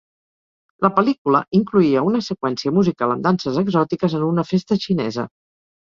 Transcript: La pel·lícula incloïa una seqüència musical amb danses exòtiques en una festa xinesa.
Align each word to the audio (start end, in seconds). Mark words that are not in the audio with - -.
La 0.85 0.89
pel·lícula 0.99 1.41
incloïa 1.59 2.03
una 2.13 2.21
seqüència 2.29 2.73
musical 2.79 3.15
amb 3.17 3.27
danses 3.29 3.61
exòtiques 3.67 4.17
en 4.21 4.29
una 4.33 4.47
festa 4.53 4.79
xinesa. 4.87 5.27